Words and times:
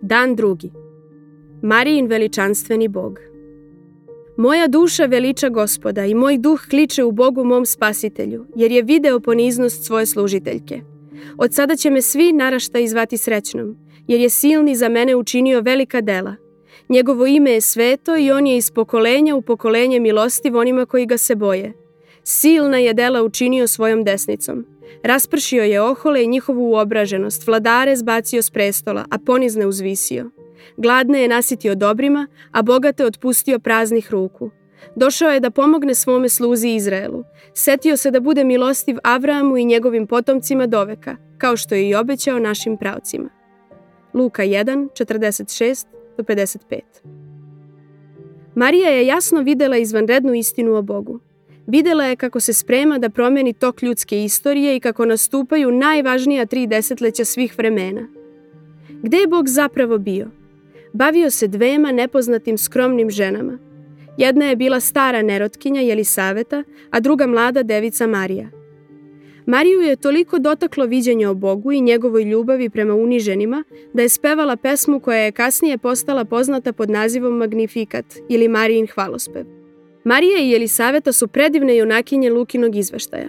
Dan 0.00 0.36
drugi. 0.36 0.70
Marijin 1.62 2.06
veličanstveni 2.06 2.88
bog. 2.88 3.18
Moja 4.36 4.66
duša 4.66 5.04
veliča 5.04 5.48
gospoda 5.48 6.04
i 6.04 6.14
moj 6.14 6.38
duh 6.38 6.60
kliče 6.70 7.04
u 7.04 7.12
Bogu 7.12 7.44
mom 7.44 7.66
spasitelju, 7.66 8.46
jer 8.56 8.72
je 8.72 8.82
video 8.82 9.20
poniznost 9.20 9.84
svoje 9.84 10.06
služiteljke. 10.06 10.80
Od 11.38 11.54
sada 11.54 11.76
će 11.76 11.90
me 11.90 12.02
svi 12.02 12.32
narašta 12.32 12.78
izvati 12.78 13.16
srećnom, 13.16 13.76
jer 14.06 14.20
je 14.20 14.30
silni 14.30 14.74
za 14.74 14.88
mene 14.88 15.16
učinio 15.16 15.60
velika 15.60 16.00
dela. 16.00 16.36
Njegovo 16.88 17.26
ime 17.26 17.50
je 17.50 17.60
sveto 17.60 18.16
i 18.16 18.30
on 18.30 18.46
je 18.46 18.56
iz 18.56 18.70
pokolenja 18.70 19.34
u 19.34 19.42
pokolenje 19.42 20.00
milostiv 20.00 20.56
onima 20.56 20.86
koji 20.86 21.06
ga 21.06 21.16
se 21.16 21.34
boje. 21.34 21.72
Silna 22.22 22.78
je 22.78 22.94
dela 22.94 23.22
učinio 23.22 23.66
svojom 23.66 24.04
desnicom. 24.04 24.64
Raspršio 25.02 25.62
je 25.62 25.82
ohole 25.82 26.24
i 26.24 26.26
njihovu 26.26 26.70
uobraženost, 26.70 27.46
vladare 27.46 27.96
zbacio 27.96 28.42
s 28.42 28.50
prestola, 28.50 29.04
a 29.10 29.18
ponizne 29.18 29.66
uzvisio. 29.66 30.30
Gladne 30.76 31.22
je 31.22 31.28
nasitio 31.28 31.74
dobrima, 31.74 32.26
a 32.52 32.62
bogate 32.62 33.04
otpustio 33.04 33.58
praznih 33.58 34.10
ruku. 34.10 34.50
Došao 34.96 35.30
je 35.30 35.40
da 35.40 35.50
pomogne 35.50 35.94
svome 35.94 36.28
sluzi 36.28 36.68
Izraelu. 36.68 37.24
Setio 37.54 37.96
se 37.96 38.10
da 38.10 38.20
bude 38.20 38.44
milostiv 38.44 38.96
Avramu 39.04 39.56
i 39.56 39.64
njegovim 39.64 40.06
potomcima 40.06 40.66
doveka, 40.66 41.16
kao 41.38 41.56
što 41.56 41.74
je 41.74 41.88
i 41.88 41.94
obećao 41.94 42.38
našim 42.38 42.76
pravcima. 42.76 43.28
Luka 44.14 44.42
1, 44.42 44.88
46 45.04 45.86
do 46.16 46.22
55 46.22 46.80
Marija 48.54 48.88
je 48.88 49.06
jasno 49.06 49.40
videla 49.40 49.76
izvanrednu 49.76 50.34
istinu 50.34 50.74
o 50.74 50.82
Bogu. 50.82 51.20
Videla 51.68 52.04
je 52.04 52.16
kako 52.16 52.40
se 52.40 52.52
sprema 52.52 52.98
da 52.98 53.08
promeni 53.08 53.52
tok 53.52 53.82
ljudske 53.82 54.24
istorije 54.24 54.76
i 54.76 54.80
kako 54.80 55.04
nastupaju 55.04 55.70
najvažnija 55.70 56.46
tri 56.46 56.66
desetleća 56.66 57.24
svih 57.24 57.58
vremena. 57.58 58.08
Gde 59.02 59.16
je 59.16 59.26
Bog 59.26 59.48
zapravo 59.48 59.98
bio? 59.98 60.26
Bavio 60.92 61.30
se 61.30 61.48
dvema 61.48 61.92
nepoznatim 61.92 62.58
skromnim 62.58 63.10
ženama. 63.10 63.58
Jedna 64.16 64.44
je 64.44 64.56
bila 64.56 64.80
stara 64.80 65.22
nerotkinja 65.22 65.80
Jelisaveta, 65.80 66.64
a 66.90 67.00
druga 67.00 67.26
mlada 67.26 67.62
devica 67.62 68.06
Marija. 68.06 68.48
Mariju 69.46 69.80
je 69.80 69.96
toliko 69.96 70.38
dotaklo 70.38 70.86
viđenje 70.86 71.28
o 71.28 71.34
Bogu 71.34 71.72
i 71.72 71.80
njegovoj 71.80 72.22
ljubavi 72.22 72.70
prema 72.70 72.94
uniženima 72.94 73.64
da 73.92 74.02
je 74.02 74.08
spevala 74.08 74.56
pesmu 74.56 75.00
koja 75.00 75.18
je 75.18 75.32
kasnije 75.32 75.78
postala 75.78 76.24
poznata 76.24 76.72
pod 76.72 76.90
nazivom 76.90 77.36
Magnifikat 77.36 78.04
ili 78.28 78.48
Marijin 78.48 78.86
hvalospev. 78.86 79.57
Marija 80.08 80.38
i 80.38 80.50
Jelisaveta 80.50 81.12
su 81.12 81.28
predivne 81.28 81.76
junakinje 81.76 82.30
Lukinog 82.30 82.76
izveštaja. 82.76 83.28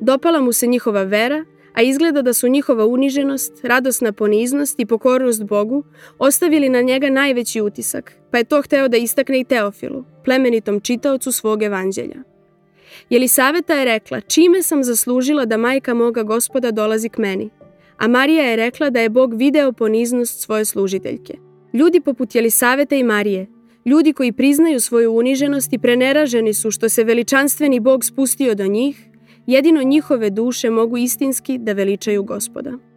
Dopala 0.00 0.40
mu 0.40 0.52
se 0.52 0.66
njihova 0.66 1.02
vera, 1.02 1.44
a 1.72 1.82
izgleda 1.82 2.22
da 2.22 2.32
su 2.32 2.48
njihova 2.48 2.86
uniženost, 2.86 3.64
radosna 3.64 4.12
poniznost 4.12 4.80
i 4.80 4.86
pokornost 4.86 5.44
Bogu 5.44 5.84
ostavili 6.18 6.68
na 6.68 6.80
njega 6.80 7.10
najveći 7.10 7.60
utisak, 7.60 8.12
pa 8.30 8.38
je 8.38 8.44
to 8.44 8.62
hteo 8.62 8.88
da 8.88 8.96
istakne 8.96 9.40
i 9.40 9.44
Teofilu, 9.44 10.04
plemenitom 10.24 10.80
čitaocu 10.80 11.32
svog 11.32 11.62
evanđelja. 11.62 12.22
Jelisaveta 13.10 13.74
je 13.74 13.84
rekla, 13.84 14.20
čime 14.20 14.62
sam 14.62 14.84
zaslužila 14.84 15.44
da 15.44 15.56
majka 15.56 15.94
moga 15.94 16.22
gospoda 16.22 16.70
dolazi 16.70 17.08
k 17.08 17.18
meni? 17.18 17.50
A 17.96 18.08
Marija 18.08 18.44
je 18.44 18.56
rekla 18.56 18.90
da 18.90 19.00
je 19.00 19.08
Bog 19.08 19.34
video 19.34 19.72
poniznost 19.72 20.40
svoje 20.40 20.64
služiteljke. 20.64 21.34
Ljudi 21.74 22.00
poput 22.00 22.34
Jelisaveta 22.34 22.96
i 22.96 23.04
Marije, 23.04 23.46
ljudi 23.84 24.12
koji 24.12 24.32
priznaju 24.32 24.80
svoju 24.80 25.12
uniženost 25.12 25.72
i 25.72 25.78
preneraženi 25.78 26.54
su 26.54 26.70
što 26.70 26.88
se 26.88 27.04
veličanstveni 27.04 27.80
Bog 27.80 28.04
spustio 28.04 28.54
do 28.54 28.66
njih, 28.66 29.06
jedino 29.46 29.82
njihove 29.82 30.30
duše 30.30 30.70
mogu 30.70 30.96
istinski 30.96 31.58
da 31.58 31.72
veličaju 31.72 32.22
gospoda. 32.22 32.89